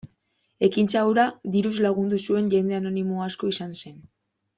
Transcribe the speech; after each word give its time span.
Ekintza 0.67 1.01
hura 1.09 1.25
diruz 1.55 1.73
lagundu 1.87 2.19
zuen 2.31 2.47
jende 2.57 2.79
anonimo 2.81 3.21
asko 3.27 3.53
izan 3.55 3.77
zen. 3.83 4.01